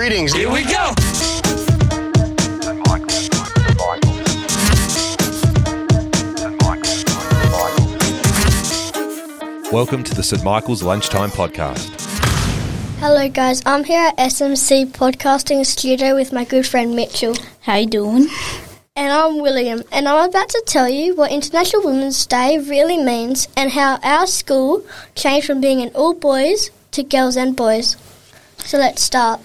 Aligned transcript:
Greetings. 0.00 0.32
Here 0.32 0.50
we 0.50 0.64
go. 0.64 0.94
Welcome 9.70 10.02
to 10.04 10.14
the 10.14 10.22
St. 10.22 10.42
Michael's 10.42 10.82
Lunchtime 10.82 11.28
Podcast. 11.28 11.90
Hello 13.00 13.28
guys, 13.28 13.60
I'm 13.66 13.84
here 13.84 14.00
at 14.00 14.16
SMC 14.16 14.86
Podcasting 14.86 15.66
Studio 15.66 16.14
with 16.14 16.32
my 16.32 16.44
good 16.44 16.66
friend 16.66 16.96
Mitchell. 16.96 17.34
How 17.60 17.76
you 17.76 17.86
doing? 17.86 18.28
And 18.96 19.12
I'm 19.12 19.42
William, 19.42 19.82
and 19.92 20.08
I'm 20.08 20.30
about 20.30 20.48
to 20.48 20.62
tell 20.66 20.88
you 20.88 21.14
what 21.14 21.30
International 21.30 21.84
Women's 21.84 22.24
Day 22.24 22.56
really 22.56 22.96
means 22.96 23.48
and 23.54 23.70
how 23.70 23.98
our 24.02 24.26
school 24.26 24.82
changed 25.14 25.46
from 25.46 25.60
being 25.60 25.82
an 25.82 25.90
all 25.94 26.14
boys 26.14 26.70
to 26.92 27.02
girls 27.02 27.36
and 27.36 27.54
boys. 27.54 27.98
So 28.64 28.78
let's 28.78 29.02
start. 29.02 29.42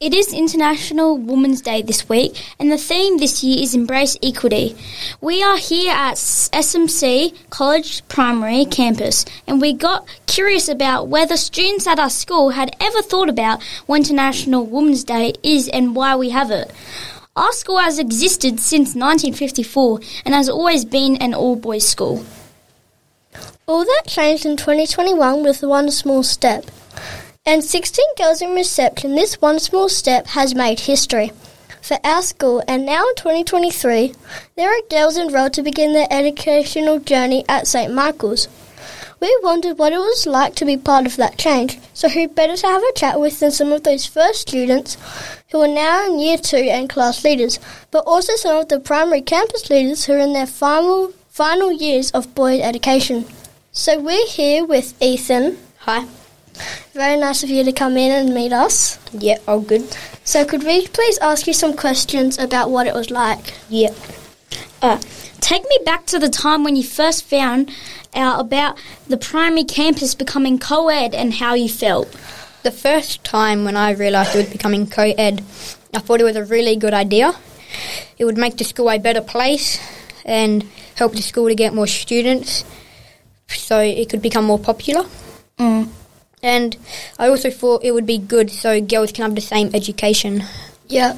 It 0.00 0.12
is 0.12 0.34
International 0.34 1.16
Women's 1.16 1.62
Day 1.62 1.80
this 1.80 2.08
week, 2.10 2.36
and 2.58 2.70
the 2.70 2.76
theme 2.76 3.16
this 3.16 3.42
year 3.42 3.62
is 3.62 3.74
Embrace 3.74 4.18
Equity. 4.22 4.76
We 5.22 5.42
are 5.42 5.56
here 5.56 5.92
at 5.92 6.16
SMC 6.16 7.34
College 7.48 8.06
Primary 8.08 8.66
Campus, 8.66 9.24
and 9.46 9.62
we 9.62 9.72
got 9.72 10.06
curious 10.26 10.68
about 10.68 11.08
whether 11.08 11.38
students 11.38 11.86
at 11.86 11.98
our 11.98 12.10
school 12.10 12.50
had 12.50 12.76
ever 12.80 13.00
thought 13.00 13.30
about 13.30 13.62
what 13.86 13.96
International 13.96 14.66
Women's 14.66 15.04
Day 15.04 15.32
is 15.42 15.68
and 15.68 15.96
why 15.96 16.16
we 16.16 16.28
have 16.30 16.50
it. 16.50 16.70
Our 17.34 17.52
school 17.52 17.78
has 17.78 17.98
existed 17.98 18.60
since 18.60 18.94
1954 18.94 20.00
and 20.26 20.34
has 20.34 20.50
always 20.50 20.84
been 20.84 21.16
an 21.16 21.32
all 21.32 21.56
boys 21.56 21.88
school. 21.88 22.26
All 23.66 23.84
that 23.84 24.02
changed 24.06 24.44
in 24.44 24.58
2021 24.58 25.42
with 25.42 25.62
one 25.62 25.90
small 25.90 26.22
step. 26.22 26.66
And 27.46 27.62
16 27.62 28.02
girls 28.16 28.40
in 28.40 28.54
reception, 28.54 29.14
this 29.14 29.38
one 29.38 29.58
small 29.58 29.90
step 29.90 30.28
has 30.28 30.54
made 30.54 30.80
history 30.80 31.30
for 31.82 31.98
our 32.02 32.22
school. 32.22 32.62
And 32.66 32.86
now 32.86 33.06
in 33.06 33.14
2023, 33.16 34.14
there 34.56 34.70
are 34.70 34.88
girls 34.88 35.18
enrolled 35.18 35.52
to 35.52 35.62
begin 35.62 35.92
their 35.92 36.06
educational 36.10 37.00
journey 37.00 37.44
at 37.46 37.66
St. 37.66 37.92
Michael's. 37.92 38.48
We 39.20 39.38
wondered 39.42 39.76
what 39.76 39.92
it 39.92 39.98
was 39.98 40.26
like 40.26 40.54
to 40.54 40.64
be 40.64 40.78
part 40.78 41.04
of 41.04 41.16
that 41.16 41.36
change, 41.36 41.78
so 41.92 42.08
who 42.08 42.28
better 42.28 42.56
to 42.56 42.66
have 42.66 42.82
a 42.82 42.92
chat 42.94 43.20
with 43.20 43.38
than 43.40 43.50
some 43.50 43.72
of 43.72 43.82
those 43.82 44.06
first 44.06 44.40
students 44.40 44.96
who 45.50 45.60
are 45.60 45.68
now 45.68 46.06
in 46.06 46.18
year 46.18 46.38
two 46.38 46.56
and 46.56 46.88
class 46.88 47.22
leaders, 47.24 47.58
but 47.90 48.04
also 48.06 48.36
some 48.36 48.56
of 48.56 48.70
the 48.70 48.80
primary 48.80 49.20
campus 49.20 49.68
leaders 49.68 50.06
who 50.06 50.14
are 50.14 50.18
in 50.18 50.32
their 50.32 50.46
final, 50.46 51.12
final 51.28 51.70
years 51.70 52.10
of 52.12 52.34
boys 52.34 52.62
education. 52.62 53.26
So 53.70 54.00
we're 54.00 54.26
here 54.28 54.64
with 54.64 54.94
Ethan. 55.02 55.58
Hi. 55.80 56.06
Very 56.92 57.16
nice 57.16 57.42
of 57.42 57.50
you 57.50 57.64
to 57.64 57.72
come 57.72 57.96
in 57.96 58.12
and 58.12 58.34
meet 58.34 58.52
us. 58.52 58.98
Yeah, 59.12 59.38
all 59.48 59.60
good. 59.60 59.96
So 60.24 60.44
could 60.44 60.62
we 60.62 60.86
please 60.88 61.18
ask 61.18 61.46
you 61.46 61.52
some 61.52 61.76
questions 61.76 62.38
about 62.38 62.70
what 62.70 62.86
it 62.86 62.94
was 62.94 63.10
like? 63.10 63.54
Yeah. 63.68 63.94
Uh, 64.80 64.98
take 65.40 65.62
me 65.68 65.78
back 65.84 66.06
to 66.06 66.18
the 66.18 66.28
time 66.28 66.64
when 66.64 66.76
you 66.76 66.82
first 66.82 67.24
found 67.24 67.70
out 68.14 68.40
about 68.40 68.78
the 69.08 69.16
primary 69.16 69.64
campus 69.64 70.14
becoming 70.14 70.58
co 70.58 70.88
ed 70.88 71.14
and 71.14 71.34
how 71.34 71.54
you 71.54 71.68
felt. 71.68 72.10
The 72.62 72.70
first 72.70 73.24
time 73.24 73.64
when 73.64 73.76
I 73.76 73.90
realised 73.90 74.34
it 74.34 74.38
was 74.38 74.50
becoming 74.50 74.86
co 74.86 75.02
ed, 75.02 75.42
I 75.92 75.98
thought 75.98 76.20
it 76.20 76.24
was 76.24 76.36
a 76.36 76.44
really 76.44 76.76
good 76.76 76.94
idea. 76.94 77.34
It 78.18 78.24
would 78.24 78.38
make 78.38 78.56
the 78.56 78.64
school 78.64 78.90
a 78.90 78.98
better 78.98 79.20
place 79.20 79.80
and 80.24 80.64
help 80.94 81.12
the 81.12 81.22
school 81.22 81.48
to 81.48 81.54
get 81.54 81.74
more 81.74 81.86
students 81.86 82.64
so 83.48 83.80
it 83.80 84.08
could 84.08 84.22
become 84.22 84.44
more 84.44 84.58
popular. 84.58 85.04
Mm. 85.58 85.88
And 86.44 86.76
I 87.18 87.28
also 87.28 87.50
thought 87.50 87.82
it 87.82 87.92
would 87.92 88.04
be 88.04 88.18
good 88.18 88.50
so 88.50 88.78
girls 88.78 89.12
can 89.12 89.24
have 89.24 89.34
the 89.34 89.40
same 89.40 89.70
education. 89.74 90.44
Yep. 90.88 91.16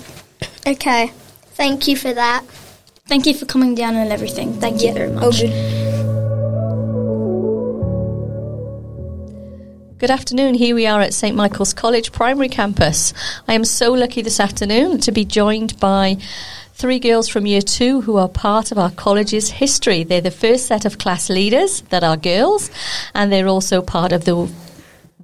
Okay. 0.67 1.11
Thank 1.57 1.89
you 1.89 1.97
for 1.97 2.15
that. 2.15 2.45
Thank 3.09 3.27
you 3.27 3.35
for 3.35 3.45
coming 3.45 3.75
down 3.75 3.97
and 3.97 4.13
everything. 4.13 4.53
Thank 4.61 4.83
you 4.83 4.93
very 4.93 5.11
much. 5.11 5.25
Oh, 5.25 5.33
good. 5.33 5.51
Good 9.99 10.11
afternoon. 10.11 10.55
Here 10.55 10.75
we 10.77 10.87
are 10.87 11.01
at 11.01 11.15
St 11.15 11.35
Michael's 11.35 11.75
College 11.75 12.13
Primary 12.13 12.49
Campus. 12.49 13.13
I 13.49 13.55
am 13.55 13.65
so 13.65 13.93
lucky 13.93 14.23
this 14.23 14.39
afternoon 14.39 14.99
to 15.01 15.11
be 15.11 15.25
joined 15.25 15.81
by 15.81 16.19
three 16.75 17.01
girls 17.01 17.29
from 17.29 17.47
year 17.47 17.63
two 17.63 18.03
who 18.03 18.17
are 18.17 18.29
part 18.29 18.71
of 18.71 18.79
our 18.79 18.91
college's 18.91 19.49
history. 19.51 20.05
They're 20.05 20.21
the 20.21 20.31
first 20.31 20.67
set 20.67 20.85
of 20.85 20.99
class 20.99 21.31
leaders 21.31 21.81
that 21.89 22.05
are 22.05 22.17
girls, 22.17 22.71
and 23.15 23.33
they're 23.33 23.49
also 23.49 23.83
part 23.83 24.13
of 24.13 24.25
the 24.25 24.49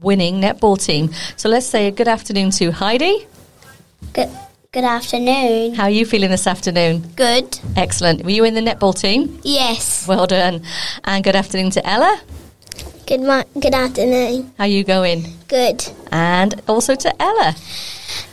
winning 0.02 0.40
netball 0.40 0.82
team. 0.82 1.10
So 1.36 1.48
let's 1.48 1.66
say 1.66 1.86
a 1.86 1.90
good 1.90 2.08
afternoon 2.08 2.50
to 2.52 2.70
Heidi. 2.72 3.26
Good, 4.12 4.28
good 4.72 4.84
afternoon. 4.84 5.74
How 5.74 5.84
are 5.84 5.90
you 5.90 6.04
feeling 6.04 6.30
this 6.30 6.46
afternoon? 6.46 7.00
Good. 7.16 7.58
Excellent. 7.76 8.24
Were 8.24 8.30
you 8.30 8.44
in 8.44 8.54
the 8.54 8.60
netball 8.60 8.98
team? 8.98 9.40
Yes. 9.42 10.06
Well 10.08 10.26
done. 10.26 10.62
And 11.04 11.22
good 11.24 11.36
afternoon 11.36 11.70
to 11.72 11.86
Ella. 11.86 12.20
Good 13.06 13.20
mo- 13.20 13.44
Good 13.58 13.74
afternoon. 13.74 14.52
How 14.58 14.64
are 14.64 14.68
you 14.68 14.84
going? 14.84 15.26
Good. 15.48 15.86
And 16.10 16.60
also 16.68 16.94
to 16.94 17.22
Ella. 17.22 17.54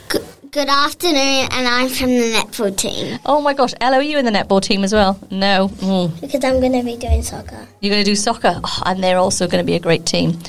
Good. 0.09 0.25
Good 0.51 0.67
afternoon, 0.67 1.47
and 1.51 1.67
I'm 1.67 1.89
from 1.89 2.07
the 2.07 2.33
netball 2.33 2.75
team 2.75 3.19
Oh 3.23 3.39
my 3.39 3.53
gosh, 3.53 3.75
Ella, 3.79 3.97
are 3.97 4.01
you 4.01 4.17
in 4.17 4.25
the 4.25 4.31
netball 4.31 4.59
team 4.59 4.83
as 4.83 4.91
well? 4.91 5.19
No. 5.29 5.67
Mm. 5.67 6.19
because 6.21 6.43
I'm 6.43 6.59
going 6.59 6.71
to 6.71 6.81
be 6.81 6.97
doing 6.97 7.21
soccer. 7.21 7.67
You're 7.81 7.91
going 7.91 8.03
to 8.03 8.09
do 8.09 8.15
soccer, 8.15 8.59
oh, 8.63 8.83
and 8.83 9.03
they're 9.03 9.19
also 9.19 9.47
going 9.47 9.63
to 9.63 9.67
be 9.67 9.75
a 9.75 9.79
great 9.79 10.07
team. 10.07 10.39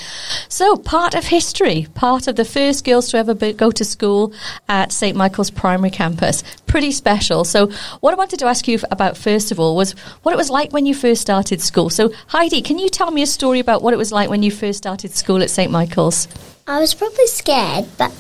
So, 0.49 0.77
part 0.77 1.15
of 1.15 1.25
history, 1.25 1.87
part 1.93 2.29
of 2.29 2.37
the 2.37 2.47
first 2.47 2.87
girls 2.87 3.11
to 3.11 3.19
ever 3.19 3.35
be, 3.35 3.53
go 3.53 3.71
to 3.73 3.85
school 3.85 4.33
at 4.71 4.91
St 4.91 5.15
Michael's 5.15 5.51
Primary 5.51 5.91
Campus. 5.91 6.45
Pretty 6.67 6.93
special. 6.93 7.45
So, 7.45 7.67
what 8.01 8.15
I 8.15 8.17
wanted 8.17 8.39
to 8.39 8.47
ask 8.47 8.67
you 8.69 8.79
about 8.91 9.19
first 9.19 9.53
of 9.53 9.61
all 9.61 9.77
was 9.77 9.93
what 10.23 10.33
it 10.33 10.39
was 10.39 10.49
like 10.49 10.73
when 10.73 10.87
you 10.87 10.95
first 10.95 11.21
started 11.21 11.61
school. 11.61 11.91
So, 11.91 12.11
Heidi, 12.29 12.63
can 12.63 12.79
you 12.79 12.89
tell 12.89 13.11
me 13.11 13.21
a 13.21 13.27
story 13.27 13.61
about 13.61 13.83
what 13.83 13.93
it 13.93 13.99
was 13.99 14.13
like 14.13 14.31
when 14.31 14.43
you 14.43 14.51
first 14.51 14.79
started 14.79 15.13
school 15.13 15.43
at 15.43 15.51
St 15.51 15.71
Michael's? 15.71 16.27
I 16.67 16.81
was 16.81 16.95
probably 16.95 17.27
scared, 17.27 17.87
but 17.99 18.13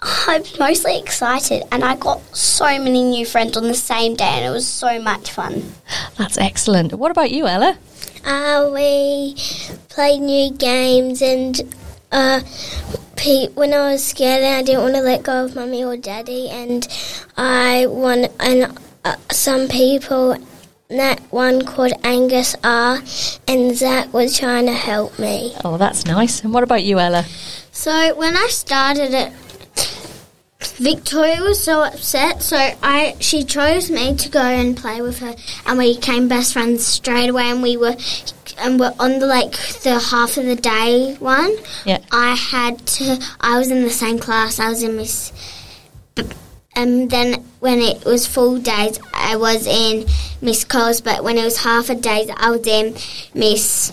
I'm 0.00 0.44
mostly 0.60 0.98
excited, 0.98 1.64
and 1.72 1.82
I 1.82 1.96
got 1.96 2.20
so 2.36 2.66
many 2.66 3.02
new 3.02 3.26
friends 3.26 3.56
on 3.56 3.64
the 3.64 3.74
same 3.74 4.14
day, 4.14 4.24
and 4.24 4.44
it 4.44 4.50
was 4.50 4.66
so 4.66 5.00
much 5.00 5.32
fun. 5.32 5.72
That's 6.16 6.38
excellent. 6.38 6.92
What 6.92 7.10
about 7.10 7.32
you, 7.32 7.46
Ella? 7.46 7.76
Uh, 8.24 8.70
we 8.72 9.34
played 9.88 10.20
new 10.20 10.52
games, 10.52 11.20
and 11.20 11.60
uh, 12.12 12.40
Pete, 13.16 13.52
when 13.54 13.72
I 13.72 13.92
was 13.92 14.04
scared, 14.04 14.44
and 14.44 14.54
I 14.54 14.62
didn't 14.62 14.82
want 14.82 14.94
to 14.94 15.00
let 15.00 15.24
go 15.24 15.44
of 15.44 15.56
mummy 15.56 15.84
or 15.84 15.96
daddy, 15.96 16.48
and 16.48 16.86
I 17.36 17.86
won, 17.86 18.26
and 18.38 18.78
uh, 19.04 19.16
some 19.30 19.68
people. 19.68 20.36
That 20.90 21.20
one 21.30 21.66
called 21.66 21.92
Angus 22.02 22.56
R, 22.64 22.98
and 23.46 23.76
Zach 23.76 24.10
was 24.14 24.38
trying 24.38 24.64
to 24.64 24.72
help 24.72 25.18
me. 25.18 25.52
Oh, 25.62 25.76
that's 25.76 26.06
nice. 26.06 26.42
And 26.42 26.54
what 26.54 26.62
about 26.62 26.82
you, 26.82 26.98
Ella? 26.98 27.24
So 27.72 28.16
when 28.16 28.34
I 28.34 28.46
started 28.46 29.12
it, 29.12 29.30
Victoria 30.78 31.42
was 31.42 31.62
so 31.62 31.82
upset. 31.82 32.42
So 32.42 32.56
I 32.56 33.16
she 33.20 33.44
chose 33.44 33.90
me 33.90 34.14
to 34.16 34.28
go 34.28 34.40
and 34.40 34.76
play 34.76 35.00
with 35.02 35.18
her, 35.18 35.34
and 35.66 35.78
we 35.78 35.96
became 35.96 36.28
best 36.28 36.52
friends 36.52 36.86
straight 36.86 37.28
away. 37.28 37.50
And 37.50 37.62
we 37.62 37.76
were 37.76 37.96
and 38.58 38.78
we're 38.78 38.94
on 38.98 39.18
the 39.18 39.26
like 39.26 39.52
the 39.82 39.98
half 39.98 40.36
of 40.36 40.44
the 40.44 40.56
day 40.56 41.16
one. 41.18 41.54
Yeah. 41.84 41.98
I 42.12 42.34
had 42.34 42.86
to. 42.86 43.18
I 43.40 43.58
was 43.58 43.70
in 43.70 43.82
the 43.82 43.90
same 43.90 44.18
class. 44.18 44.58
I 44.60 44.68
was 44.68 44.82
in 44.82 44.96
Miss. 44.96 45.32
And 46.74 47.10
then 47.10 47.44
when 47.58 47.80
it 47.80 48.04
was 48.04 48.26
full 48.26 48.58
days, 48.58 49.00
I 49.12 49.34
was 49.34 49.66
in 49.66 50.06
Miss 50.40 50.64
Coles. 50.64 51.00
But 51.00 51.24
when 51.24 51.36
it 51.36 51.42
was 51.44 51.58
half 51.58 51.90
a 51.90 51.96
days, 51.96 52.30
I 52.36 52.50
was 52.50 52.66
in 52.66 52.94
Miss. 53.34 53.92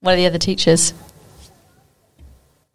What 0.00 0.12
are 0.12 0.16
the 0.16 0.26
other 0.26 0.38
teachers? 0.38 0.92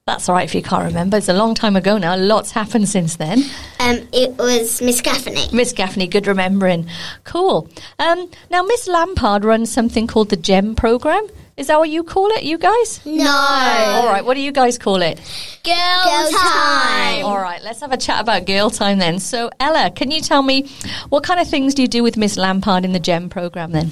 That's 0.05 0.27
all 0.27 0.35
right 0.35 0.44
if 0.44 0.53
you 0.53 0.61
can't 0.61 0.83
remember. 0.83 1.15
It's 1.15 1.29
a 1.29 1.33
long 1.33 1.55
time 1.55 1.77
ago 1.77 1.97
now. 1.97 2.17
Lots 2.17 2.51
happened 2.51 2.89
since 2.89 3.15
then. 3.15 3.41
Um, 3.79 4.05
it 4.11 4.31
was 4.38 4.81
Miss 4.81 5.00
Gaffney. 5.00 5.47
Miss 5.53 5.71
Gaffney, 5.71 6.07
good 6.07 6.27
remembering. 6.27 6.89
Cool. 7.23 7.69
Um, 8.00 8.29
now, 8.51 8.63
Miss 8.63 8.85
Lampard 8.89 9.45
runs 9.45 9.71
something 9.71 10.05
called 10.05 10.29
the 10.29 10.35
GEM 10.35 10.75
program. 10.75 11.25
Is 11.55 11.67
that 11.67 11.79
what 11.79 11.89
you 11.89 12.03
call 12.03 12.27
it, 12.31 12.44
you 12.44 12.57
guys? 12.57 13.00
No. 13.05 13.29
All 13.29 14.07
right, 14.07 14.25
what 14.25 14.33
do 14.33 14.41
you 14.41 14.51
guys 14.51 14.77
call 14.77 15.01
it? 15.01 15.21
Girl, 15.63 15.73
time. 15.73 17.23
All 17.23 17.39
right, 17.39 17.61
let's 17.63 17.79
have 17.79 17.94
a 17.94 17.97
chat 17.97 18.19
about 18.19 18.45
girl 18.45 18.69
time 18.69 18.97
then. 18.97 19.19
So, 19.19 19.51
Ella, 19.61 19.89
can 19.89 20.11
you 20.11 20.19
tell 20.19 20.44
me 20.44 20.67
what 21.09 21.23
kind 21.23 21.39
of 21.39 21.47
things 21.47 21.73
do 21.75 21.81
you 21.81 21.88
do 21.88 22.03
with 22.03 22.17
Miss 22.17 22.35
Lampard 22.35 22.83
in 22.83 22.91
the 22.91 23.00
GEM 23.00 23.29
program 23.29 23.71
then? 23.71 23.91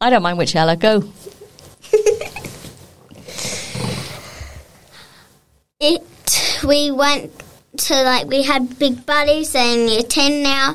I 0.00 0.10
don't 0.10 0.22
mind 0.22 0.36
which 0.36 0.56
Ella. 0.56 0.74
Go. 0.76 1.04
It. 5.80 6.02
We 6.66 6.90
went 6.90 7.30
to 7.76 8.02
like 8.02 8.26
we 8.26 8.42
had 8.42 8.80
big 8.80 9.06
buddies 9.06 9.54
in 9.54 9.86
year 9.86 10.02
ten 10.02 10.42
now, 10.42 10.74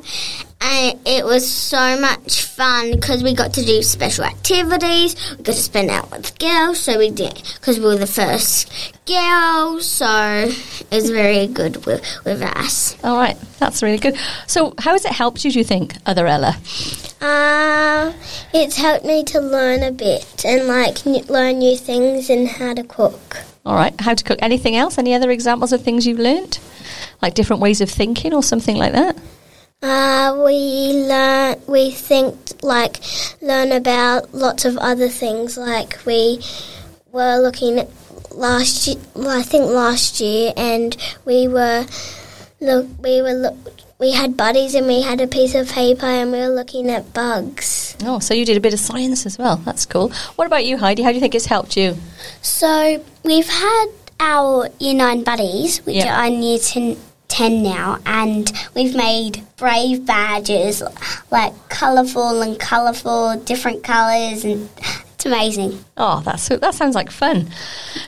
and 0.62 0.98
it 1.06 1.26
was 1.26 1.46
so 1.46 2.00
much 2.00 2.44
fun 2.46 2.92
because 2.92 3.22
we 3.22 3.34
got 3.34 3.54
to 3.56 3.66
do 3.66 3.84
special 3.84 4.24
activities. 4.24 5.18
We 5.32 5.44
got 5.44 5.56
to 5.56 5.62
spend 5.62 5.90
out 5.90 6.10
with 6.10 6.40
girls, 6.40 6.80
so 6.80 6.98
we 6.98 7.10
did 7.10 7.34
because 7.34 7.80
we 7.80 7.86
were 7.86 7.98
the 7.98 8.08
first 8.08 8.72
girls. 9.06 9.86
So 9.86 10.08
it 10.10 10.90
was 10.90 11.10
very 11.10 11.48
good 11.48 11.86
with 11.86 12.02
with 12.24 12.42
us. 12.42 12.96
All 13.04 13.18
right, 13.18 13.36
that's 13.60 13.84
really 13.84 13.98
good. 13.98 14.16
So, 14.48 14.74
how 14.78 14.94
has 14.94 15.04
it 15.04 15.12
helped 15.12 15.44
you? 15.44 15.52
Do 15.52 15.60
you 15.60 15.66
think, 15.66 15.98
other 16.06 16.28
Ella? 16.28 16.56
Uh, 17.20 18.14
it's 18.54 18.78
helped 18.78 19.04
me 19.04 19.26
to 19.26 19.42
learn 19.42 19.84
a 19.84 19.92
bit 19.92 20.46
and 20.46 20.66
like 20.66 21.06
n- 21.06 21.26
learn 21.28 21.60
new 21.60 21.76
things 21.76 22.30
and 22.30 22.48
how 22.48 22.74
to 22.74 22.84
cook. 22.86 23.44
All 23.66 23.76
right, 23.76 23.94
how 24.02 24.14
to 24.14 24.24
cook? 24.24 24.40
Anything 24.42 24.76
else? 24.76 24.98
Any 24.98 25.14
other 25.14 25.32
examples 25.32 25.72
of 25.72 25.82
things 25.82 26.06
you've 26.06 26.20
learnt, 26.20 26.60
like 27.22 27.34
different 27.34 27.62
ways 27.62 27.80
of 27.80 27.90
thinking 27.90 28.34
or 28.34 28.44
something 28.44 28.76
like 28.76 28.92
that? 28.92 29.18
Uh, 29.82 30.44
we 30.46 30.94
learn, 31.08 31.62
we 31.68 31.92
think 31.92 32.36
like 32.62 33.00
learn 33.42 33.72
about 33.72 34.34
lots 34.34 34.66
of 34.66 34.78
other 34.78 35.08
things. 35.08 35.58
Like 35.58 36.06
we 36.06 36.42
were 37.12 37.38
looking 37.38 37.80
at 37.80 37.90
last 38.32 38.88
year, 38.88 38.98
well, 39.14 39.40
I 39.40 39.44
think 39.44 39.66
last 39.66 40.20
year, 40.20 40.52
and 40.58 40.96
we 41.24 41.48
were 41.48 41.86
look, 42.60 42.88
we 43.00 43.22
were 43.22 43.34
look, 43.34 43.56
we 44.00 44.12
had 44.12 44.36
buddies 44.36 44.76
and 44.76 44.88
we 44.88 45.02
had 45.02 45.22
a 45.22 45.28
piece 45.28 45.56
of 45.56 45.70
paper 45.70 46.06
and 46.06 46.32
we 46.32 46.40
were 46.40 46.50
looking 46.50 46.90
at 46.90 47.14
bugs. 47.14 47.96
Oh, 48.04 48.20
so 48.20 48.34
you 48.34 48.46
did 48.46 48.58
a 48.58 48.60
bit 48.60 48.74
of 48.74 48.80
science 48.80 49.26
as 49.26 49.38
well. 49.38 49.58
That's 49.58 49.86
cool. 49.86 50.10
What 50.36 50.46
about 50.46 50.66
you, 50.66 50.78
Heidi? 50.78 51.04
How 51.04 51.10
do 51.10 51.16
you 51.16 51.22
think 51.22 51.36
it's 51.36 51.46
helped 51.46 51.78
you? 51.78 51.96
So 52.42 53.04
we've 53.24 53.48
had 53.48 53.86
our 54.20 54.68
year 54.80 54.94
nine 54.96 55.24
buddies, 55.24 55.80
which 55.86 55.98
Yeah. 55.98 56.20
are 56.22 56.28
in 56.28 56.42
year 56.44 56.60
10, 56.60 56.98
10 57.28 57.64
now, 57.64 58.00
and 58.06 58.52
we've 58.76 58.96
made 58.96 59.44
brave 59.58 60.06
badges, 60.06 60.84
like 61.32 61.54
colourful 61.70 62.42
and 62.42 62.60
colourful, 62.60 63.38
different 63.46 63.84
colours, 63.84 64.44
and 64.44 64.70
it's 65.16 65.26
amazing. 65.26 65.84
Oh, 65.98 66.22
that's 66.26 66.48
that 66.50 66.76
sounds 66.76 66.96
like 66.96 67.10
fun. 67.10 67.50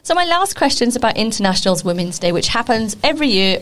So 0.03 0.13
my 0.13 0.25
last 0.25 0.55
question 0.55 0.89
is 0.89 0.95
about 0.95 1.17
International 1.17 1.77
Women's 1.83 2.19
Day, 2.19 2.31
which 2.31 2.49
happens 2.49 2.95
every 3.03 3.29
year 3.29 3.61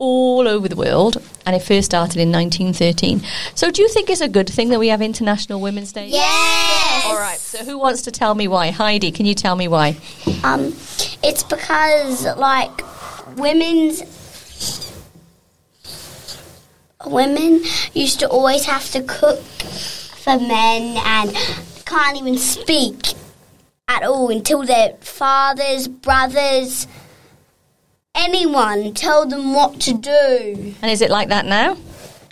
all 0.00 0.48
over 0.48 0.66
the 0.66 0.74
world, 0.74 1.18
and 1.46 1.54
it 1.54 1.60
first 1.60 1.84
started 1.84 2.16
in 2.16 2.32
1913. 2.32 3.22
So, 3.54 3.70
do 3.70 3.82
you 3.82 3.88
think 3.88 4.10
it's 4.10 4.22
a 4.22 4.28
good 4.28 4.48
thing 4.48 4.70
that 4.70 4.80
we 4.80 4.88
have 4.88 5.00
International 5.00 5.60
Women's 5.60 5.92
Day? 5.92 6.08
Yes. 6.08 7.04
All 7.06 7.18
right. 7.18 7.38
So, 7.38 7.64
who 7.64 7.78
wants 7.78 8.02
to 8.02 8.10
tell 8.10 8.34
me 8.34 8.48
why? 8.48 8.70
Heidi, 8.70 9.12
can 9.12 9.26
you 9.26 9.34
tell 9.34 9.54
me 9.54 9.68
why? 9.68 9.96
Um, 10.42 10.74
it's 11.22 11.44
because, 11.44 12.24
like, 12.36 12.82
women's. 13.36 14.02
Women 17.06 17.62
used 17.94 18.20
to 18.20 18.28
always 18.28 18.66
have 18.66 18.90
to 18.90 19.02
cook 19.02 19.40
for 19.40 20.38
men 20.38 20.98
and 20.98 21.34
can't 21.86 22.18
even 22.18 22.36
speak 22.36 23.14
at 23.88 24.04
all 24.04 24.28
until 24.28 24.64
their 24.64 24.90
fathers, 25.00 25.88
brothers, 25.88 26.86
anyone 28.14 28.94
tell 28.94 29.26
them 29.26 29.54
what 29.54 29.80
to 29.80 29.94
do. 29.94 30.74
And 30.82 30.90
is 30.90 31.00
it 31.00 31.10
like 31.10 31.28
that 31.28 31.46
now? 31.46 31.76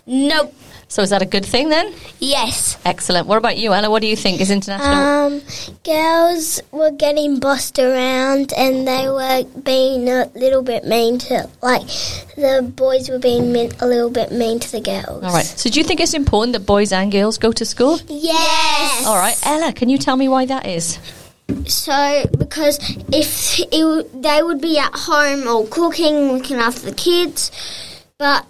Nope. 0.06 0.54
So, 0.90 1.02
is 1.02 1.10
that 1.10 1.20
a 1.20 1.26
good 1.26 1.44
thing 1.44 1.68
then? 1.68 1.92
Yes. 2.18 2.78
Excellent. 2.86 3.26
What 3.26 3.36
about 3.36 3.58
you, 3.58 3.74
Ella? 3.74 3.90
What 3.90 4.00
do 4.00 4.08
you 4.08 4.16
think 4.16 4.40
is 4.40 4.50
International? 4.50 4.94
Um, 4.94 5.42
girls 5.84 6.62
were 6.72 6.92
getting 6.92 7.40
bossed 7.40 7.78
around 7.78 8.54
and 8.56 8.88
they 8.88 9.06
were 9.06 9.44
being 9.60 10.08
a 10.08 10.30
little 10.34 10.62
bit 10.62 10.86
mean 10.86 11.18
to, 11.18 11.46
like, 11.60 11.86
the 12.36 12.72
boys 12.74 13.10
were 13.10 13.18
being 13.18 13.52
mean, 13.52 13.70
a 13.80 13.86
little 13.86 14.08
bit 14.08 14.32
mean 14.32 14.60
to 14.60 14.72
the 14.72 14.80
girls. 14.80 15.22
All 15.22 15.32
right. 15.34 15.44
So, 15.44 15.68
do 15.68 15.78
you 15.78 15.84
think 15.84 16.00
it's 16.00 16.14
important 16.14 16.54
that 16.54 16.64
boys 16.64 16.90
and 16.90 17.12
girls 17.12 17.36
go 17.36 17.52
to 17.52 17.66
school? 17.66 18.00
Yes. 18.08 19.04
All 19.06 19.16
right. 19.16 19.36
Ella, 19.44 19.74
can 19.74 19.90
you 19.90 19.98
tell 19.98 20.16
me 20.16 20.26
why 20.26 20.46
that 20.46 20.66
is? 20.66 20.98
So, 21.66 22.24
because 22.38 22.78
if 23.12 23.60
it, 23.72 24.22
they 24.22 24.42
would 24.42 24.60
be 24.60 24.78
at 24.78 24.92
home 24.94 25.46
or 25.46 25.66
cooking, 25.66 26.32
looking 26.32 26.56
after 26.56 26.82
the 26.90 26.94
kids, 26.94 27.50
but 28.18 28.46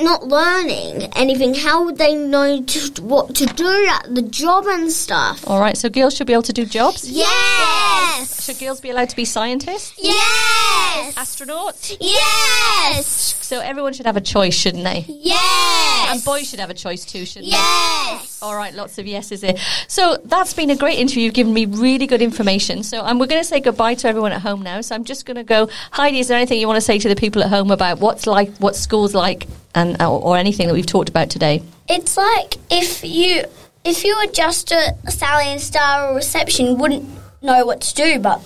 not 0.00 0.26
learning 0.26 1.02
anything, 1.14 1.54
how 1.54 1.84
would 1.84 1.98
they 1.98 2.14
know 2.14 2.62
to, 2.62 3.02
what 3.02 3.34
to 3.36 3.46
do 3.46 3.88
at 3.90 4.14
the 4.14 4.22
job 4.22 4.66
and 4.66 4.90
stuff? 4.90 5.46
All 5.48 5.60
right. 5.60 5.76
So, 5.76 5.88
girls 5.88 6.16
should 6.16 6.26
be 6.26 6.32
able 6.32 6.42
to 6.44 6.52
do 6.52 6.64
jobs. 6.64 7.08
Yes. 7.10 8.44
Should 8.44 8.58
girls 8.58 8.80
be 8.80 8.90
allowed 8.90 9.10
to 9.10 9.16
be 9.16 9.24
scientists, 9.24 9.94
Yes. 9.98 11.14
astronauts? 11.14 11.96
Yes. 12.00 13.36
So 13.42 13.60
everyone 13.60 13.92
should 13.92 14.06
have 14.06 14.16
a 14.16 14.20
choice, 14.20 14.54
shouldn't 14.54 14.84
they? 14.84 15.04
Yes. 15.08 16.08
And 16.14 16.24
boys 16.24 16.48
should 16.48 16.58
have 16.60 16.70
a 16.70 16.74
choice 16.74 17.04
too, 17.04 17.24
shouldn't 17.26 17.50
they? 17.52 17.56
Yes. 17.56 18.22
they? 18.26 18.31
All 18.42 18.56
right, 18.56 18.74
lots 18.74 18.98
of 18.98 19.06
yeses 19.06 19.40
there. 19.40 19.54
So 19.86 20.16
that's 20.24 20.52
been 20.52 20.70
a 20.70 20.76
great 20.76 20.98
interview. 20.98 21.22
You've 21.22 21.34
given 21.34 21.54
me 21.54 21.64
really 21.64 22.08
good 22.08 22.20
information. 22.20 22.82
So 22.82 23.00
um, 23.00 23.20
we're 23.20 23.28
going 23.28 23.40
to 23.40 23.46
say 23.46 23.60
goodbye 23.60 23.94
to 23.94 24.08
everyone 24.08 24.32
at 24.32 24.40
home 24.40 24.62
now. 24.62 24.80
So 24.80 24.96
I'm 24.96 25.04
just 25.04 25.26
going 25.26 25.36
to 25.36 25.44
go. 25.44 25.68
Heidi, 25.92 26.18
is 26.18 26.26
there 26.26 26.36
anything 26.36 26.58
you 26.58 26.66
want 26.66 26.78
to 26.78 26.80
say 26.80 26.98
to 26.98 27.08
the 27.08 27.14
people 27.14 27.44
at 27.44 27.50
home 27.50 27.70
about 27.70 28.00
what's 28.00 28.26
like, 28.26 28.50
what 28.56 28.74
school's 28.74 29.14
like, 29.14 29.46
and 29.76 29.94
or, 30.02 30.20
or 30.20 30.36
anything 30.36 30.66
that 30.66 30.74
we've 30.74 30.86
talked 30.86 31.08
about 31.08 31.30
today? 31.30 31.62
It's 31.88 32.16
like 32.16 32.56
if 32.68 33.04
you 33.04 33.44
if 33.84 34.02
you 34.02 34.16
were 34.16 34.32
just 34.32 34.72
a 34.72 34.96
Sally 35.08 35.46
and 35.46 35.60
Star 35.60 36.08
or 36.08 36.16
reception, 36.16 36.78
wouldn't 36.78 37.08
know 37.42 37.64
what 37.64 37.80
to 37.82 37.94
do. 37.94 38.18
But 38.18 38.40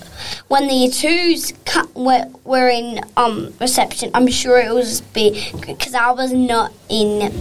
when 0.47 0.67
the 0.67 0.73
year 0.75 0.91
twos 0.91 1.53
cu- 1.65 1.89
were, 1.95 2.25
were 2.43 2.69
in 2.69 3.01
um, 3.15 3.51
reception, 3.59 4.11
I'm 4.13 4.27
sure 4.27 4.59
it 4.59 4.71
was 4.71 5.01
be 5.01 5.51
because 5.65 5.95
I 5.95 6.11
was 6.11 6.31
not 6.33 6.71
in 6.87 7.31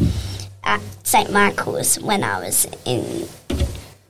at 0.67 0.83
St 1.05 1.33
Michael's 1.33 1.99
when 2.01 2.23
I 2.23 2.41
was 2.41 2.67
in 2.85 3.27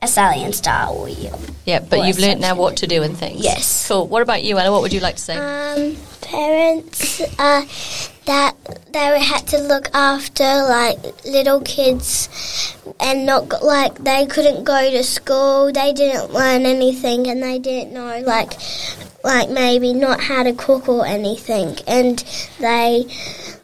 a 0.02 0.08
Sally 0.08 0.42
and 0.42 0.54
Star 0.54 0.88
all 0.88 1.08
year. 1.08 1.32
Yeah, 1.64 1.80
but 1.80 2.00
Or 2.00 2.04
you've 2.06 2.18
learnt 2.18 2.40
now 2.40 2.56
what 2.56 2.78
to 2.78 2.86
do 2.86 3.02
and 3.02 3.16
things. 3.16 3.44
Yes. 3.44 3.86
Cool. 3.86 4.08
What 4.08 4.22
about 4.22 4.42
you, 4.42 4.58
Ella? 4.58 4.72
What 4.72 4.82
would 4.82 4.92
you 4.92 5.00
like 5.00 5.16
to 5.16 5.22
say? 5.22 5.36
Um, 5.36 5.96
parents 6.22 7.20
uh, 7.38 7.64
that 8.24 8.56
they 8.92 9.20
had 9.20 9.46
to 9.48 9.58
look 9.58 9.88
after 9.94 10.44
like 10.44 10.98
little 11.24 11.60
kids 11.60 12.28
and 12.98 13.26
not 13.26 13.62
like 13.62 14.02
they 14.02 14.26
couldn't 14.26 14.64
go 14.64 14.90
to 14.90 15.04
school. 15.04 15.70
They 15.72 15.92
didn't 15.92 16.32
learn 16.32 16.66
anything 16.66 17.28
and 17.28 17.42
they 17.42 17.58
didn't 17.58 17.92
know 17.92 18.20
like 18.20 18.52
like 19.22 19.50
maybe 19.50 19.92
not 19.92 20.20
how 20.20 20.42
to 20.42 20.52
cook 20.52 20.88
or 20.88 21.06
anything. 21.06 21.76
And 21.86 22.18
they 22.58 23.06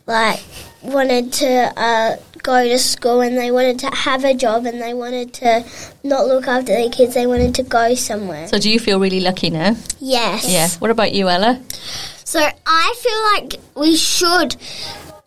like 0.07 0.43
wanted 0.83 1.33
to 1.33 1.73
uh, 1.77 2.17
go 2.43 2.67
to 2.69 2.79
school 2.79 3.21
and 3.21 3.37
they 3.37 3.51
wanted 3.51 3.79
to 3.81 3.87
have 3.95 4.25
a 4.25 4.35
job 4.35 4.67
and 4.67 4.81
they 4.81 4.95
wanted 4.95 5.33
to 5.35 5.65
not 6.03 6.27
look 6.27 6.47
after 6.49 6.73
their 6.73 6.91
kids. 6.91 7.15
They 7.15 7.27
wanted 7.27 7.55
to 7.57 7.63
go 7.63 7.95
somewhere. 7.95 8.49
so 8.49 8.59
do 8.59 8.71
you 8.71 8.79
feel 8.79 8.99
really 9.01 9.21
lucky 9.21 9.51
now? 9.51 9.77
yes. 10.01 10.49
Yeah. 10.49 10.69
What 10.81 10.91
about 10.91 11.13
you, 11.13 11.29
Ella? 11.29 11.61
So 12.25 12.41
I 12.41 12.95
feel 12.99 13.51
like 13.51 13.61
we 13.75 13.97
should 13.97 14.57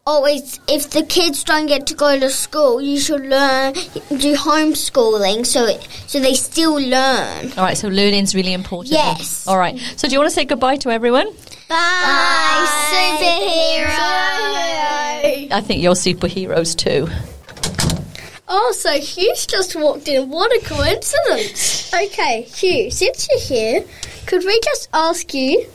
always, 0.08 0.60
if 0.68 0.92
the 0.92 1.02
kids 1.02 1.44
don't 1.44 1.66
get 1.66 1.88
to 1.88 1.96
go 1.96 2.20
to 2.20 2.30
school, 2.30 2.80
you 2.80 3.00
should 3.00 3.26
learn 3.26 3.74
do 3.74 4.36
homeschooling 4.36 5.44
so 5.44 5.66
it, 5.66 5.82
so 6.06 6.20
they 6.20 6.36
still 6.36 6.76
learn. 6.76 7.52
All 7.58 7.64
right. 7.64 7.76
So 7.76 7.88
learning's 7.88 8.36
really 8.36 8.54
important. 8.54 8.94
Yes. 8.94 9.48
All 9.48 9.58
right. 9.58 9.76
So 9.96 10.08
do 10.08 10.14
you 10.14 10.20
want 10.20 10.30
to 10.30 10.36
say 10.36 10.46
goodbye 10.46 10.78
to 10.78 10.92
everyone? 10.92 11.34
Bye, 11.68 12.68
superhero. 12.94 13.98
I 15.52 15.62
think 15.66 15.82
you're 15.82 15.96
superheroes 15.96 16.76
too. 16.76 17.08
Oh, 18.48 18.72
so 18.78 18.92
Hugh's 18.92 19.48
just 19.48 19.76
walked 19.76 20.08
in. 20.08 20.30
What 20.30 20.52
a 20.52 20.64
coincidence. 20.64 21.92
Okay, 21.92 22.44
Hugh, 22.44 22.92
since 22.92 23.28
you're 23.28 23.40
here, 23.40 23.84
could 24.28 24.46
we 24.46 24.60
just 24.66 24.88
ask 24.94 25.34
you 25.34 25.66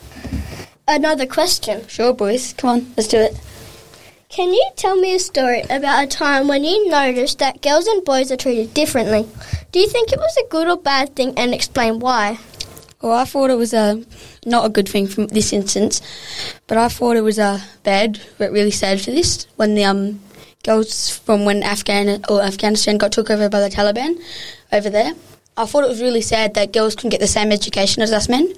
another 0.86 1.26
question? 1.26 1.84
Sure, 1.88 2.12
boys. 2.12 2.52
Come 2.52 2.70
on, 2.70 2.94
let's 2.96 3.08
do 3.08 3.18
it. 3.18 3.36
Can 4.30 4.54
you 4.54 4.70
tell 4.76 4.94
me 4.94 5.16
a 5.16 5.18
story 5.18 5.62
about 5.62 6.04
a 6.04 6.06
time 6.06 6.46
when 6.46 6.62
you 6.62 6.88
noticed 6.88 7.40
that 7.40 7.62
girls 7.62 7.88
and 7.88 8.04
boys 8.04 8.30
are 8.30 8.36
treated 8.36 8.72
differently? 8.72 9.26
Do 9.72 9.80
you 9.80 9.88
think 9.88 10.12
it 10.12 10.20
was 10.20 10.36
a 10.36 10.48
good 10.48 10.68
or 10.68 10.76
bad 10.76 11.16
thing 11.16 11.34
and 11.36 11.52
explain 11.52 11.98
why? 11.98 12.38
Well, 13.02 13.10
I 13.10 13.24
thought 13.24 13.50
it 13.50 13.58
was 13.58 13.74
a 13.74 14.04
not 14.46 14.64
a 14.64 14.68
good 14.68 14.88
thing 14.88 15.08
from 15.08 15.26
this 15.26 15.52
instance, 15.52 16.00
but 16.68 16.78
I 16.78 16.88
thought 16.88 17.16
it 17.16 17.22
was 17.22 17.40
a 17.40 17.60
bad, 17.82 18.20
but 18.38 18.52
really 18.52 18.70
sad 18.70 19.00
for 19.00 19.10
this 19.10 19.48
when 19.56 19.74
the 19.74 19.82
um 19.82 20.20
girls 20.62 21.10
from 21.10 21.44
when 21.44 21.64
Afghan 21.64 22.24
or 22.28 22.40
Afghanistan 22.40 22.98
got 22.98 23.10
took 23.10 23.30
over 23.30 23.48
by 23.48 23.58
the 23.58 23.68
Taliban 23.68 24.16
over 24.70 24.90
there. 24.90 25.12
I 25.60 25.66
thought 25.66 25.84
it 25.84 25.88
was 25.88 26.00
really 26.00 26.22
sad 26.22 26.54
that 26.54 26.72
girls 26.72 26.94
couldn't 26.94 27.10
get 27.10 27.20
the 27.20 27.26
same 27.26 27.52
education 27.52 28.02
as 28.02 28.12
us 28.12 28.30
men, 28.30 28.50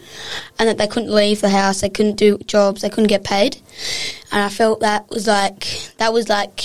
and 0.58 0.68
that 0.68 0.78
they 0.78 0.86
couldn't 0.86 1.10
leave 1.10 1.40
the 1.40 1.48
house, 1.48 1.80
they 1.80 1.88
couldn't 1.88 2.14
do 2.14 2.38
jobs, 2.46 2.82
they 2.82 2.88
couldn't 2.88 3.08
get 3.08 3.24
paid, 3.24 3.56
and 4.30 4.40
I 4.40 4.48
felt 4.48 4.80
that 4.80 5.10
was 5.10 5.26
like 5.26 5.66
that 5.98 6.12
was 6.12 6.28
like 6.28 6.60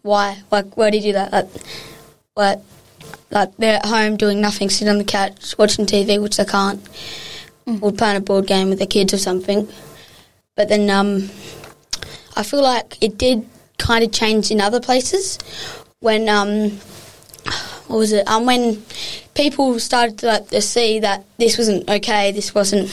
why 0.00 0.38
like 0.50 0.76
why 0.76 0.88
did 0.90 1.04
you 1.04 1.12
do 1.12 1.18
that? 1.18 1.32
Like 1.32 1.48
like 2.34 2.58
like 3.30 3.56
they're 3.58 3.76
at 3.76 3.86
home 3.86 4.16
doing 4.16 4.40
nothing, 4.40 4.70
sitting 4.70 4.88
on 4.88 4.98
the 4.98 5.04
couch 5.04 5.54
watching 5.58 5.84
TV, 5.84 6.20
which 6.20 6.38
they 6.38 6.46
can't, 6.46 6.80
or 7.82 7.92
playing 7.92 8.16
a 8.16 8.20
board 8.20 8.46
game 8.46 8.70
with 8.70 8.78
their 8.78 8.86
kids 8.86 9.12
or 9.12 9.18
something. 9.18 9.68
But 10.56 10.70
then 10.70 10.88
um, 10.88 11.28
I 12.36 12.42
feel 12.42 12.62
like 12.62 13.02
it 13.02 13.18
did 13.18 13.46
kind 13.76 14.02
of 14.02 14.12
change 14.12 14.50
in 14.50 14.60
other 14.62 14.80
places 14.80 15.38
when 16.00 16.28
um, 16.28 16.78
what 17.94 18.00
was 18.00 18.12
it? 18.12 18.26
Um, 18.26 18.44
when 18.44 18.82
people 19.36 19.78
started 19.78 20.18
to, 20.18 20.26
like, 20.26 20.48
to 20.48 20.60
see 20.60 20.98
that 20.98 21.24
this 21.38 21.56
wasn't 21.56 21.88
okay, 21.88 22.32
this 22.32 22.52
wasn't 22.52 22.90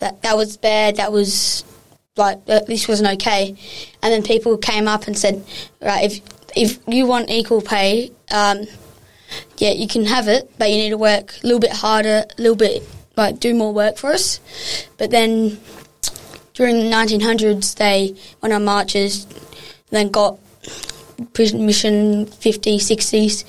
that 0.00 0.20
that 0.20 0.36
was 0.36 0.58
bad, 0.58 0.96
that 0.96 1.10
was 1.10 1.64
like 2.18 2.38
uh, 2.46 2.60
this 2.66 2.86
wasn't 2.86 3.14
okay, 3.14 3.56
and 4.02 4.12
then 4.12 4.22
people 4.22 4.58
came 4.58 4.88
up 4.88 5.06
and 5.06 5.16
said, 5.16 5.42
right, 5.80 6.04
if 6.04 6.20
if 6.54 6.78
you 6.86 7.06
want 7.06 7.30
equal 7.30 7.62
pay, 7.62 8.10
um, 8.30 8.66
yeah, 9.56 9.70
you 9.70 9.88
can 9.88 10.04
have 10.04 10.28
it, 10.28 10.52
but 10.58 10.68
you 10.68 10.76
need 10.76 10.90
to 10.90 10.98
work 10.98 11.32
a 11.42 11.46
little 11.46 11.58
bit 11.58 11.72
harder, 11.72 12.26
a 12.38 12.42
little 12.42 12.54
bit 12.54 12.82
like 13.16 13.40
do 13.40 13.54
more 13.54 13.72
work 13.72 13.96
for 13.96 14.12
us. 14.12 14.38
But 14.98 15.10
then 15.10 15.58
during 16.52 16.76
the 16.76 16.90
1900s, 16.90 17.74
they 17.76 18.14
went 18.42 18.52
on 18.52 18.66
marches, 18.66 19.26
then 19.88 20.10
got 20.10 20.38
prison 21.32 21.64
mission 21.64 22.26
50s, 22.26 22.80
60s. 22.80 23.44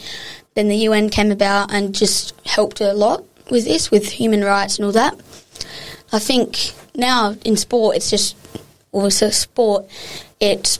Then 0.55 0.67
the 0.67 0.77
UN 0.77 1.09
came 1.09 1.31
about 1.31 1.71
and 1.73 1.95
just 1.95 2.33
helped 2.45 2.79
a 2.81 2.93
lot 2.93 3.23
with 3.49 3.65
this, 3.65 3.89
with 3.91 4.07
human 4.09 4.43
rights 4.43 4.77
and 4.77 4.85
all 4.85 4.91
that. 4.91 5.19
I 6.11 6.19
think 6.19 6.73
now 6.95 7.35
in 7.43 7.57
sport, 7.57 7.95
it's 7.95 8.09
just, 8.09 8.35
or 8.91 9.07
it's 9.07 9.21
a 9.21 9.31
sport, 9.31 9.85
it's 10.39 10.79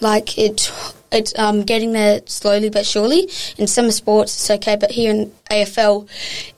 like 0.00 0.38
it 0.38 0.70
it's 1.10 1.36
um, 1.38 1.62
getting 1.62 1.92
there 1.92 2.20
slowly 2.26 2.70
but 2.70 2.86
surely. 2.86 3.28
In 3.58 3.66
some 3.66 3.90
sports, 3.90 4.34
it's 4.34 4.50
okay, 4.50 4.76
but 4.76 4.90
here 4.92 5.10
in 5.10 5.30
AFL, 5.50 6.08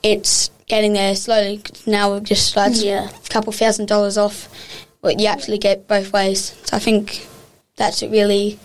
it's 0.01 0.49
getting 0.67 0.93
there 0.93 1.15
slowly. 1.15 1.61
Now 1.85 2.11
we're 2.11 2.19
just 2.21 2.55
like 2.55 2.71
Yeah. 2.75 3.09
a 3.09 3.29
couple 3.29 3.51
thousand 3.51 3.87
dollars 3.87 4.17
off 4.17 4.47
what 5.01 5.19
you 5.19 5.27
actually 5.27 5.57
get 5.57 5.87
both 5.87 6.13
ways. 6.13 6.55
So 6.63 6.77
I 6.77 6.79
think 6.79 7.27
that's 7.75 8.01
really 8.01 8.57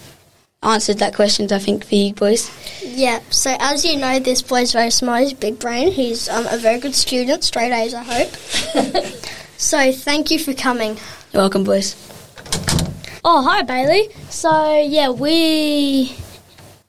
answered 0.63 0.99
that 0.99 1.15
question. 1.15 1.51
I 1.53 1.59
think 1.59 1.85
for 1.87 1.95
you 1.95 2.13
boys. 2.15 2.51
Yeah, 2.85 3.21
so 3.31 3.57
as 3.59 3.85
you 3.85 3.97
know, 3.97 4.19
this 4.19 4.43
boy's 4.43 4.73
very 4.73 4.91
smart. 4.91 5.23
He's 5.23 5.33
big 5.33 5.59
brain. 5.59 5.93
He's 5.93 6.29
um, 6.29 6.47
a 6.47 6.59
very 6.59 6.79
good 6.79 6.95
student, 6.95 7.45
straight 7.45 7.73
A's, 7.73 7.95
I 7.95 8.03
hope. 8.03 8.31
so 9.57 9.93
thank 9.93 10.31
you 10.31 10.39
for 10.39 10.53
coming. 10.55 10.97
You're 11.33 11.43
welcome, 11.43 11.65
boys. 11.65 11.97
Oh, 13.25 13.43
hi, 13.43 13.63
Bailey. 13.63 14.09
So, 14.31 14.81
yeah, 14.83 15.11
we. 15.11 16.15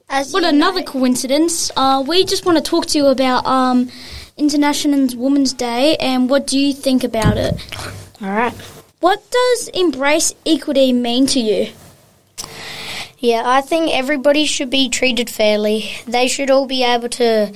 As 0.09 0.33
What 0.33 0.43
another 0.43 0.81
know- 0.81 0.85
coincidence. 0.85 1.71
Uh, 1.75 2.03
we 2.05 2.25
just 2.25 2.45
want 2.45 2.57
to 2.57 2.63
talk 2.63 2.85
to 2.87 2.97
you 2.97 3.07
about 3.07 3.45
um, 3.45 3.89
International 4.37 5.07
Women's 5.17 5.53
Day 5.53 5.95
and 5.97 6.29
what 6.29 6.47
do 6.47 6.59
you 6.59 6.73
think 6.73 7.03
about 7.05 7.37
it? 7.37 7.53
All 8.21 8.29
right. 8.29 8.53
What 8.99 9.23
does 9.31 9.69
embrace 9.69 10.33
equity 10.45 10.91
mean 10.93 11.25
to 11.27 11.39
you? 11.39 11.71
Yeah, 13.21 13.43
I 13.45 13.61
think 13.61 13.93
everybody 13.93 14.45
should 14.45 14.71
be 14.71 14.89
treated 14.89 15.29
fairly. 15.29 15.91
They 16.07 16.27
should 16.27 16.49
all 16.49 16.65
be 16.65 16.83
able 16.83 17.09
to 17.09 17.53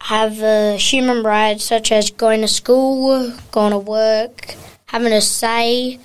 have 0.00 0.42
uh, 0.42 0.78
human 0.78 1.22
rights 1.22 1.64
such 1.64 1.92
as 1.92 2.10
going 2.10 2.40
to 2.40 2.48
school, 2.48 3.34
going 3.52 3.72
to 3.72 3.78
work, 3.78 4.54
having 4.86 5.12
a 5.12 5.20
say, 5.20 6.00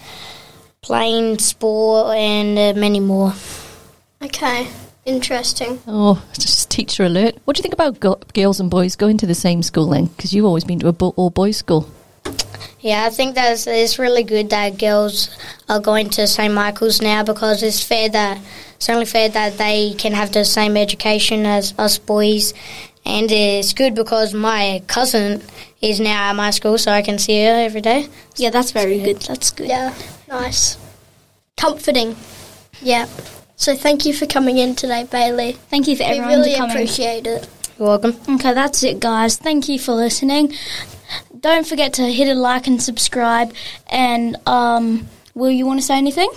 playing 0.81 1.39
sport, 1.39 2.17
and 2.17 2.59
uh, 2.59 2.77
many 2.77 2.99
more. 2.99 3.31
Okay, 4.21 4.67
interesting. 5.05 5.81
Oh, 5.87 6.21
it's 6.31 6.43
just 6.43 6.69
teacher 6.69 7.05
alert. 7.05 7.37
What 7.45 7.55
do 7.55 7.59
you 7.59 7.63
think 7.63 7.73
about 7.73 8.01
go- 8.01 8.19
girls 8.33 8.59
and 8.59 8.69
boys 8.69 8.97
going 8.97 9.17
to 9.19 9.25
the 9.25 9.33
same 9.33 9.63
school 9.63 9.87
then? 9.87 10.07
Because 10.07 10.33
you've 10.33 10.45
always 10.45 10.65
been 10.65 10.79
to 10.79 10.89
a 10.89 10.93
bo- 10.93 11.13
all 11.15 11.29
boys 11.29 11.55
school. 11.55 11.89
Yeah, 12.81 13.05
I 13.05 13.09
think 13.11 13.35
that 13.35 13.65
it's 13.65 13.97
really 13.97 14.23
good 14.23 14.49
that 14.49 14.77
girls 14.77 15.29
are 15.69 15.79
going 15.79 16.09
to 16.11 16.27
St 16.27 16.53
Michael's 16.53 17.01
now 17.01 17.23
because 17.23 17.63
it's 17.63 17.81
fair 17.81 18.09
that 18.09 18.39
it's 18.79 18.89
only 18.89 19.03
fair 19.05 19.27
that 19.27 19.57
they 19.57 19.93
can 19.97 20.13
have 20.13 20.31
the 20.31 20.45
same 20.45 20.77
education 20.77 21.45
as 21.45 21.73
us 21.77 21.97
boys, 21.97 22.53
and 23.05 23.29
it's 23.29 23.73
good 23.73 23.93
because 23.93 24.33
my 24.33 24.81
cousin 24.87 25.41
is 25.81 25.99
now 25.99 26.29
at 26.29 26.35
my 26.37 26.51
school, 26.51 26.77
so 26.77 26.89
I 26.89 27.01
can 27.01 27.19
see 27.19 27.43
her 27.43 27.55
every 27.55 27.81
day. 27.81 28.07
Yeah, 28.37 28.51
that's 28.51 28.71
very 28.71 28.99
good. 29.01 29.17
That's 29.23 29.51
good. 29.51 29.67
Yeah, 29.67 29.93
nice. 30.29 30.77
Comforting. 31.57 32.15
Yeah. 32.81 33.07
So 33.57 33.75
thank 33.75 34.05
you 34.05 34.13
for 34.13 34.25
coming 34.25 34.57
in 34.57 34.75
today, 34.75 35.03
Bailey. 35.11 35.51
Thank 35.69 35.89
you 35.89 35.97
for 35.97 36.03
We 36.03 36.11
everyone 36.11 36.29
really 36.39 36.55
coming. 36.55 36.71
appreciate 36.77 37.27
it. 37.27 37.49
You're 37.77 37.89
welcome. 37.89 38.15
Okay, 38.35 38.53
that's 38.53 38.81
it, 38.83 39.01
guys. 39.01 39.35
Thank 39.35 39.67
you 39.67 39.77
for 39.77 39.91
listening. 39.91 40.53
Don't 41.37 41.67
forget 41.67 41.91
to 41.95 42.03
hit 42.03 42.29
a 42.29 42.33
like 42.33 42.67
and 42.67 42.81
subscribe. 42.81 43.53
And 43.87 44.37
um, 44.47 45.09
will 45.35 45.51
you 45.51 45.65
want 45.65 45.81
to 45.81 45.85
say 45.85 45.97
anything? 45.97 46.29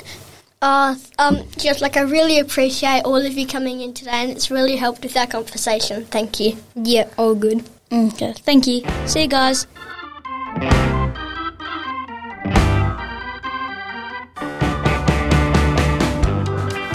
Uh, 0.62 0.94
um, 1.18 1.42
just 1.58 1.80
like 1.80 1.96
I 1.96 2.02
really 2.02 2.38
appreciate 2.38 3.02
all 3.04 3.16
of 3.16 3.32
you 3.32 3.48
coming 3.48 3.80
in 3.80 3.92
today, 3.92 4.22
and 4.22 4.30
it's 4.30 4.48
really 4.48 4.76
helped 4.76 5.02
with 5.02 5.16
our 5.16 5.26
conversation. 5.26 6.04
Thank 6.04 6.38
you. 6.38 6.56
Yeah, 6.76 7.08
all 7.18 7.34
good. 7.34 7.64
Okay, 7.90 8.32
thank 8.32 8.68
you. 8.68 8.84
See 9.06 9.22
you 9.22 9.28
guys. 9.28 9.66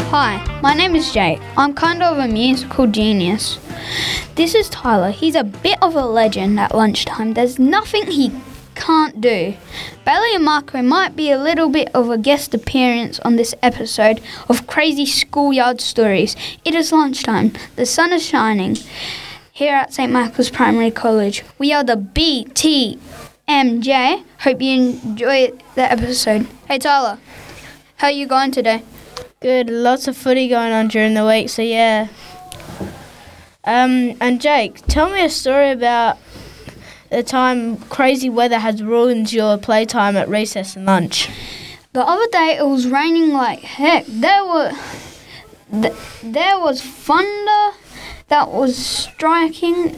Hi, 0.10 0.60
my 0.64 0.74
name 0.74 0.96
is 0.96 1.12
Jake. 1.12 1.42
I'm 1.58 1.74
kind 1.74 2.02
of 2.02 2.20
a 2.20 2.28
musical 2.30 2.88
genius. 2.88 3.60
This 4.36 4.56
is 4.56 4.70
Tyler. 4.70 5.12
He's 5.12 5.36
a 5.36 5.44
bit 5.44 5.78
of 5.82 5.96
a 5.96 6.06
legend 6.06 6.58
at 6.58 6.74
lunchtime. 6.74 7.34
There's 7.34 7.60
nothing 7.60 8.08
he 8.08 8.32
can't 8.77 9.19
do. 9.19 9.55
Bailey 10.05 10.36
and 10.36 10.46
Marko 10.46 10.81
might 10.81 11.15
be 11.15 11.31
a 11.31 11.38
little 11.41 11.69
bit 11.69 11.89
of 11.93 12.10
a 12.10 12.17
guest 12.17 12.53
appearance 12.53 13.19
on 13.22 13.36
this 13.36 13.53
episode 13.62 14.22
of 14.48 14.67
Crazy 14.67 15.05
Schoolyard 15.05 15.81
Stories. 15.81 16.36
It 16.63 16.74
is 16.75 16.91
lunchtime. 16.91 17.51
The 17.75 17.86
sun 17.86 18.13
is 18.13 18.25
shining. 18.25 18.77
Here 19.51 19.75
at 19.75 19.93
St. 19.93 20.12
Michael's 20.12 20.51
Primary 20.51 20.91
College, 20.91 21.43
we 21.57 21.74
are 21.74 21.84
the 21.84 21.96
BTMJ. 21.98 23.00
Hope 24.41 24.62
you 24.62 24.81
enjoy 24.81 25.51
the 25.74 25.91
episode. 25.91 26.46
Hey 26.67 26.77
Tyler, 26.77 27.17
how 27.98 28.10
you 28.10 28.27
going 28.27 28.51
today? 28.51 28.84
Good. 29.41 29.69
Lots 29.69 30.07
of 30.07 30.15
footy 30.15 30.48
going 30.48 30.72
on 30.72 30.88
during 30.88 31.15
the 31.15 31.25
week, 31.25 31.50
so 31.50 31.63
yeah. 31.63 32.07
Um, 33.63 34.15
and 34.22 34.39
Jake, 34.39 34.86
tell 34.88 35.10
me 35.10 35.25
a 35.25 35.29
story 35.29 35.72
about 35.72 36.17
the 37.10 37.24
time 37.24 37.78
crazy 37.78 38.30
weather 38.30 38.60
has 38.60 38.84
ruined 38.84 39.32
your 39.32 39.58
playtime 39.58 40.18
at 40.18 40.28
recess 40.28 40.76
and 40.76 40.86
lunch. 40.86 41.30
The 41.94 42.02
other 42.02 42.28
day 42.32 42.58
it 42.60 42.66
was 42.66 42.88
raining 42.88 43.32
like 43.32 43.60
heck. 43.60 44.06
There 44.08 44.46
were 44.46 44.72
th- 45.72 45.94
there 46.24 46.60
was 46.60 46.82
thunder 46.82 47.78
that 48.28 48.52
was 48.52 48.76
striking. 48.78 49.96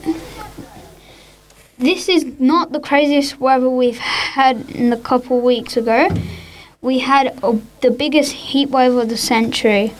This 1.77 2.09
is 2.09 2.25
not 2.39 2.71
the 2.71 2.79
craziest 2.79 3.39
weather 3.39 3.69
we've 3.69 3.97
had 3.97 4.69
in 4.71 4.93
a 4.93 4.97
couple 4.97 5.39
weeks 5.41 5.77
ago. 5.77 6.09
We 6.81 6.99
had 6.99 7.37
a, 7.43 7.59
the 7.81 7.91
biggest 7.91 8.33
heat 8.33 8.69
wave 8.69 8.95
of 8.95 9.09
the 9.09 9.17
century. 9.17 9.93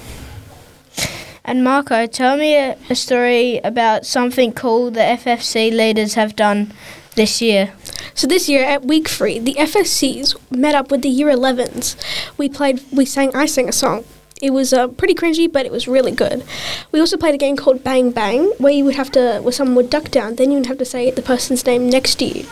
And 1.44 1.64
Marko, 1.64 2.06
tell 2.06 2.38
me 2.38 2.56
a, 2.56 2.78
a 2.90 2.96
story 2.96 3.58
about 3.64 4.06
something 4.06 4.54
cool 4.54 4.92
the 4.92 5.00
FFC 5.00 5.72
leaders 5.72 6.14
have 6.14 6.36
done 6.36 6.72
this 7.20 7.42
year. 7.42 7.74
So 8.16 8.28
this 8.28 8.48
year 8.48 8.64
at 8.64 8.86
week 8.86 9.10
three, 9.10 9.40
the 9.40 9.56
FSCs 9.56 10.36
met 10.50 10.74
up 10.74 10.90
with 10.90 11.02
the 11.02 11.10
year 11.10 11.28
11s. 11.28 11.98
We 12.38 12.48
played, 12.48 12.82
we 12.94 13.06
sang, 13.06 13.36
I 13.36 13.46
sang 13.46 13.68
a 13.68 13.74
song. 13.74 14.06
It 14.42 14.52
was 14.52 14.72
uh, 14.72 14.88
pretty 14.88 15.16
cringy, 15.16 15.52
but 15.52 15.66
it 15.66 15.72
was 15.72 15.86
really 15.86 16.14
good. 16.14 16.46
We 16.94 17.02
also 17.02 17.18
played 17.18 17.36
a 17.36 17.38
game 17.38 17.58
called 17.58 17.84
Bang 17.84 18.12
Bang, 18.12 18.54
where 18.58 18.72
you 18.72 18.86
would 18.86 18.96
have 18.96 19.12
to, 19.12 19.42
where 19.42 19.52
someone 19.52 19.76
would 19.76 19.90
duck 19.90 20.12
down, 20.12 20.36
then 20.36 20.50
you 20.50 20.60
would 20.60 20.68
have 20.68 20.78
to 20.78 20.86
say 20.86 21.12
the 21.12 21.22
person's 21.22 21.66
name 21.66 21.90
next 21.90 22.16
to 22.20 22.26
you. 22.26 22.48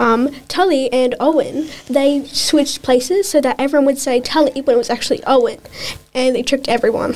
Um, 0.00 0.34
Tully 0.48 0.92
and 0.92 1.14
Owen, 1.20 1.68
they 1.88 2.24
switched 2.24 2.82
places 2.82 3.28
so 3.28 3.40
that 3.40 3.60
everyone 3.60 3.86
would 3.86 3.98
say 3.98 4.20
Tully 4.20 4.60
when 4.60 4.74
it 4.74 4.78
was 4.78 4.90
actually 4.90 5.22
Owen, 5.24 5.60
and 6.14 6.34
they 6.34 6.42
tricked 6.42 6.68
everyone. 6.68 7.14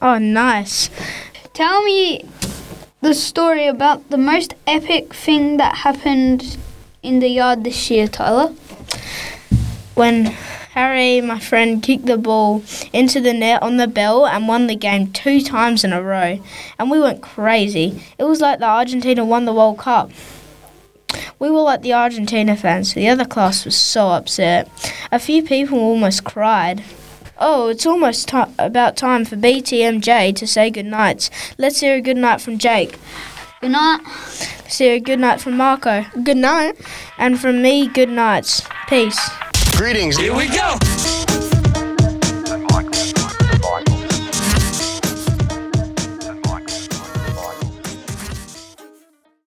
Oh, 0.00 0.18
nice. 0.18 0.88
Tell 1.52 1.82
me 1.82 2.24
the 3.06 3.14
story 3.14 3.68
about 3.68 4.10
the 4.10 4.18
most 4.18 4.52
epic 4.66 5.14
thing 5.14 5.58
that 5.58 5.76
happened 5.76 6.58
in 7.04 7.20
the 7.20 7.28
yard 7.28 7.62
this 7.62 7.88
year, 7.88 8.08
Tyler. 8.08 8.48
When 9.94 10.24
Harry, 10.74 11.20
my 11.20 11.38
friend, 11.38 11.80
kicked 11.80 12.06
the 12.06 12.18
ball 12.18 12.64
into 12.92 13.20
the 13.20 13.32
net 13.32 13.62
on 13.62 13.76
the 13.76 13.86
bell 13.86 14.26
and 14.26 14.48
won 14.48 14.66
the 14.66 14.74
game 14.74 15.12
two 15.12 15.40
times 15.40 15.84
in 15.84 15.92
a 15.92 16.02
row. 16.02 16.40
And 16.80 16.90
we 16.90 16.98
went 16.98 17.22
crazy. 17.22 18.02
It 18.18 18.24
was 18.24 18.40
like 18.40 18.58
the 18.58 18.66
Argentina 18.66 19.24
won 19.24 19.44
the 19.44 19.54
World 19.54 19.78
Cup. 19.78 20.10
We 21.38 21.48
were 21.48 21.62
like 21.62 21.82
the 21.82 21.92
Argentina 21.92 22.56
fans. 22.56 22.94
The 22.94 23.06
other 23.06 23.24
class 23.24 23.64
was 23.64 23.76
so 23.76 24.08
upset. 24.08 24.68
A 25.12 25.20
few 25.20 25.44
people 25.44 25.78
almost 25.78 26.24
cried. 26.24 26.82
Oh, 27.38 27.68
it's 27.68 27.84
almost 27.84 28.28
ti 28.28 28.42
about 28.58 28.96
time 28.96 29.24
for 29.24 29.36
BTMJ 29.36 30.34
to 30.36 30.46
say 30.46 30.70
goodnights. 30.70 31.30
Let's 31.58 31.80
hear 31.80 31.96
a 31.96 32.00
good 32.00 32.16
night 32.16 32.40
from 32.40 32.58
Jake. 32.58 32.98
Good 33.60 33.72
night. 33.72 34.00
Let's 34.04 34.78
hear 34.78 34.94
a 34.94 35.00
good 35.00 35.20
night 35.20 35.40
from 35.40 35.56
Marko. 35.56 36.04
Good 36.22 36.36
night. 36.36 36.76
And 37.18 37.38
from 37.38 37.62
me, 37.62 37.88
good 37.88 38.10
nights. 38.10 38.62
Peace. 38.88 39.18
Greetings. 39.76 40.16
Here 40.16 40.34
we 40.34 40.48
go. 40.48 40.76